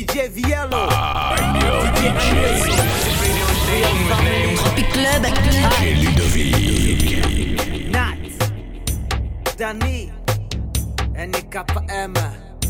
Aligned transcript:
DJ 0.00 0.30
Viello. 0.30 0.88
Ah, 0.88 1.36
DJ 1.52 2.08
DJ. 2.16 2.72
Tropic 4.56 4.88
Club. 4.92 5.22
DJ 5.28 5.84
Ludovic. 6.00 7.20
Nat. 7.92 8.16
Dani. 9.58 10.10
NKM. 11.12 12.14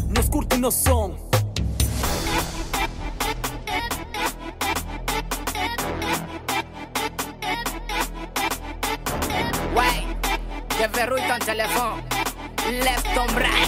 nos 0.09 0.27
skurti 0.27 0.59
nos 0.59 0.75
som. 0.75 1.15
Ouais, 9.77 10.03
j'ai 10.77 10.89
verrouille 10.89 11.23
ton 11.29 11.39
téléphone. 11.47 12.20
lève 12.71 13.03
ton 13.15 13.27
bras. 13.35 13.67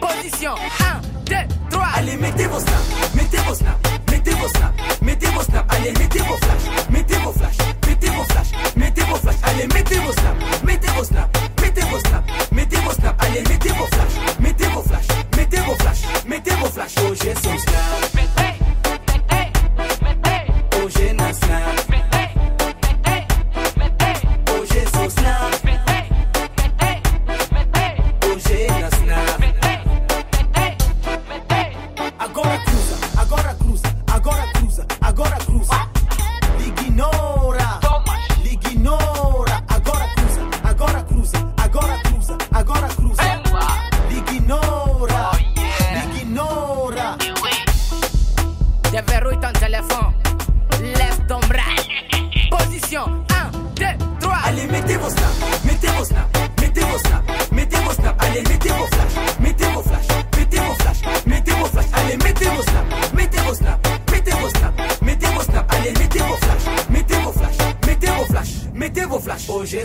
Position 0.00 0.54
1, 0.54 1.00
2, 1.26 1.36
3. 1.70 1.86
Allez, 1.96 2.16
mettez 2.16 2.46
vos 2.46 2.60
snaps, 2.60 3.14
mettez 3.14 3.38
vos 3.46 3.54
snaps, 3.54 3.78
mettez 4.10 4.34
vos 4.34 4.48
snaps, 4.48 4.74
mettez 5.02 5.30
vos 5.30 5.42
snaps. 5.44 5.66
Allez, 5.76 5.92
mettez 5.92 6.22
vos 6.22 6.36
flashs, 6.36 6.90
mettez 6.90 7.18
vos 7.18 7.32
flashs, 7.32 7.58
mettez 7.86 8.10
vos 8.10 8.24
flashs, 8.24 8.52
mettez 8.76 9.04
vos 9.04 9.18
flashs. 9.18 9.38
Allez, 9.42 9.66
mettez 9.68 9.98
vos 9.98 10.12
snaps, 10.12 10.62
mettez 10.64 10.90
vos 10.92 11.04
snaps, 11.04 11.30
mettez 11.60 11.84
vos 11.84 12.00
snaps, 12.00 12.52
mettez 12.52 12.80
vos 12.80 12.94
snaps. 12.94 13.24
Allez, 13.24 13.42
mettez 13.48 13.72
vos 13.72 13.86
flashs, 13.86 14.40
mettez 14.40 14.68
vos 14.68 14.82
flashs, 14.82 15.08
mettez 15.36 15.60
vos 15.64 15.76
flashs, 15.76 16.24
mettez 16.26 16.56
vos 16.56 16.68
flashs. 16.68 16.94
Oh, 16.98 17.14
j'ai 17.14 17.34
son 17.34 17.58
snap. 17.58 18.23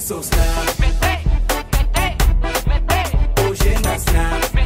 so 0.10 0.22
snap. 0.24 0.80
Oye. 3.38 4.59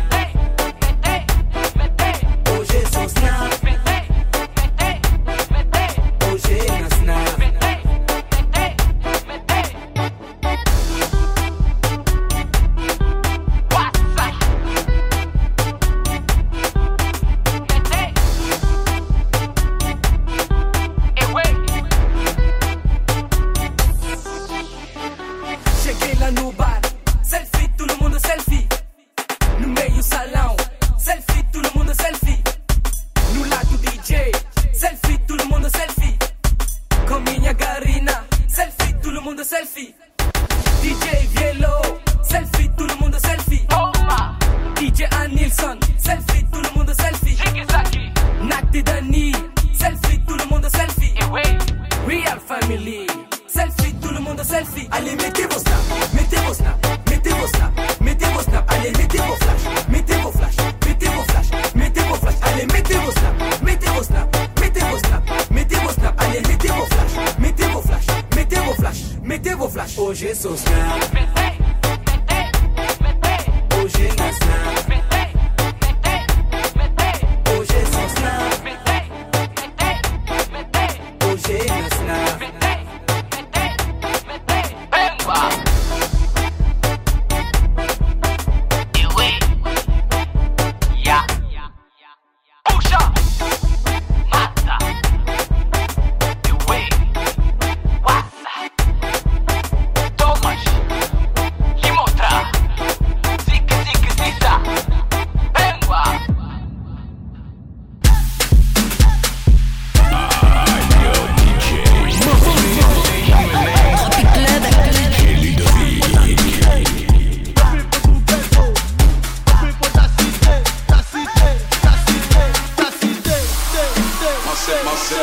Mettez 69.33 69.55
vos 69.55 69.67
flashs. 69.67 69.97
OG 69.97 70.35
Sosna. 70.35 70.71
OG 73.81 73.97
Sosna. 74.15 74.82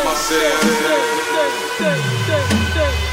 myself. 0.04 0.62
myself. 1.80 3.09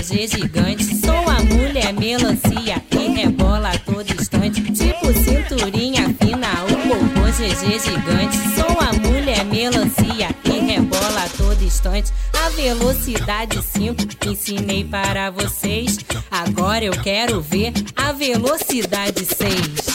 GG 0.00 0.28
gigante. 0.28 0.96
Sou 0.96 1.28
a 1.28 1.42
mulher 1.42 1.92
melancia 1.92 2.80
que 2.88 3.08
rebola 3.08 3.70
a 3.70 3.78
todo 3.78 4.10
instante. 4.10 4.62
Tipo 4.62 5.12
cinturinha 5.12 6.08
fina, 6.18 6.48
o 6.64 6.88
popô 6.88 7.26
GG 7.26 7.78
gigante. 7.78 8.38
Sou 8.54 8.80
a 8.80 8.94
mulher 8.94 9.44
melancia 9.44 10.32
que 10.42 10.58
rebola 10.58 11.24
a 11.24 11.28
todo 11.36 11.62
instante. 11.62 12.10
A 12.32 12.48
velocidade 12.48 13.62
5 13.62 14.26
ensinei 14.26 14.84
para 14.84 15.30
vocês. 15.30 15.98
Agora 16.30 16.82
eu 16.82 16.92
quero 16.92 17.42
ver 17.42 17.74
a 17.94 18.10
velocidade 18.12 19.26
6. 19.26 19.89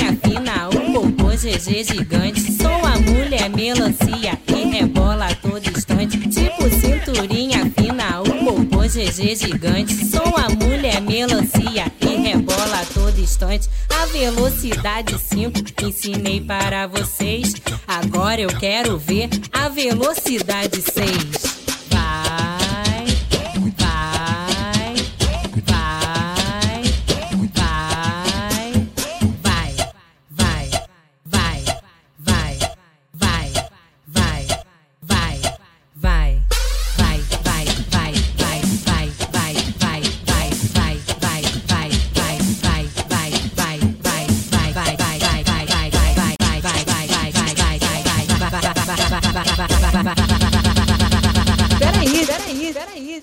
Cinturinha 0.00 0.16
fina, 0.24 0.68
o 0.68 0.92
popô 0.92 1.28
GG 1.28 1.84
gigante. 1.84 2.52
Sou 2.52 2.84
a 2.84 2.98
mulher 2.98 3.50
melancia 3.50 4.36
que 4.46 4.64
rebola 4.64 5.26
a 5.26 5.34
todo 5.34 5.66
instante. 5.68 6.18
Tipo 6.18 6.70
cinturinha 6.70 7.70
fina, 7.76 8.22
o 8.22 8.44
popô 8.44 8.82
GG 8.82 9.36
gigante. 9.36 10.06
Sou 10.06 10.34
a 10.36 10.48
mulher 10.48 11.00
melancia 11.02 11.90
que 12.00 12.16
rebola 12.16 12.80
a 12.80 12.86
todo 12.86 13.18
instante. 13.20 13.68
A 13.90 14.06
velocidade 14.06 15.18
5 15.18 15.60
ensinei 15.84 16.40
para 16.40 16.86
vocês. 16.86 17.54
Agora 17.86 18.40
eu 18.40 18.48
quero 18.48 18.96
ver 18.96 19.28
a 19.52 19.68
velocidade 19.68 20.80
6. 20.80 21.60
Vai, 21.90 22.84
vai, 22.84 22.89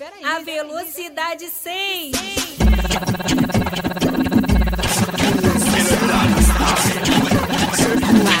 a 0.00 0.38
velocidade 0.44 1.48
100. 1.48 2.12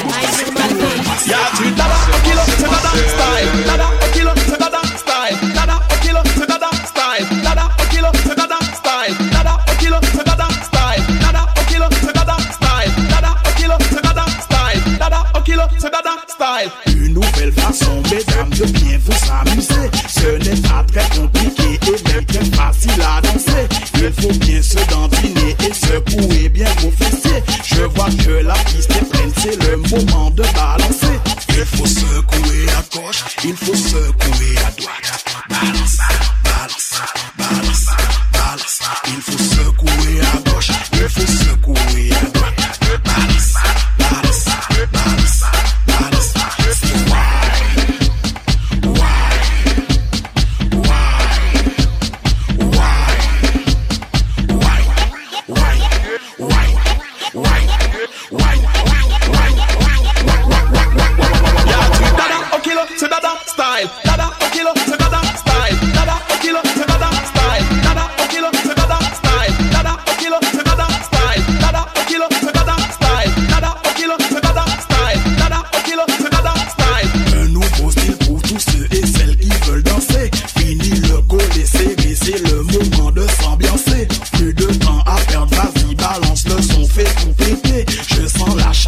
Mais 0.04 0.38
uma 0.48 0.68
vez. 0.68 1.26
Yeah, 1.26 1.50
dada, 1.76 1.96
aquilo, 2.16 2.44
dada, 2.70 2.90
style. 3.08 3.50
Dada, 3.66 3.88
aquilo, 4.04 4.34
dada, 4.56 4.82
style. 4.98 5.36
Dada, 5.52 5.76
aquilo, 5.92 6.22
dada, 6.46 6.70
style. 6.86 7.26
Dada, 7.42 7.64
aquilo, 7.82 8.10
dada, 8.36 8.58
style. 8.76 9.16
Dada, 9.32 9.54
aquilo, 9.66 10.00
dada, 10.24 10.48
style. 10.62 11.04
Dada, 11.18 11.42
aquilo, 11.60 11.88
dada, 12.14 12.36
style. 12.52 12.92
Dada, 13.08 13.32
aquilo, 13.50 13.78
dada, 14.02 14.26
style. 14.42 14.82
Dada, 14.98 15.20
aquilo, 15.34 15.66
dada, 15.90 16.14
style. 16.28 16.70
Une 16.86 17.14
nouvelle 17.14 17.52
façon, 17.52 18.00
mesdames, 18.10 18.54
je 18.54 18.64
viens 18.64 18.98
vous 18.98 19.30
amuser. 19.32 19.90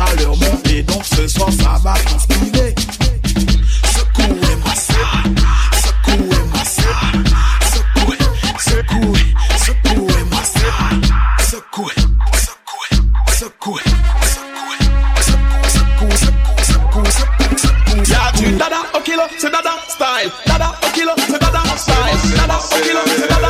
chaleur 0.07 0.37
monte 0.37 0.67
et 0.71 0.83
donc 0.83 1.05
ce 1.05 1.29
soir 1.29 1.51
ça 1.53 1.79
va 1.83 1.95
transpirer. 2.05 2.75
Secouez-moi 3.95 4.75
secouez-moi 5.85 6.65
secouez, 6.65 8.19
secouez, 8.65 9.35
secouez-moi 9.67 10.43
secouez, 10.45 11.05
secouez, 11.51 11.95
secouez, 12.49 13.85
secouez, 14.31 14.81
secouez, 15.69 16.17
secouez, 16.63 17.11
secouez, 17.11 17.51
c'est 19.39 19.51
dada 19.51 19.75
style, 19.89 20.31
dada 20.47 20.73
au 20.83 20.91
kilo, 20.93 21.13
c'est 21.19 21.41
dada 21.41 21.63
style, 21.77 22.37
dada 22.37 22.57
au 22.59 22.81
kilo, 22.83 23.01
c'est 23.07 23.29
dada 23.29 23.50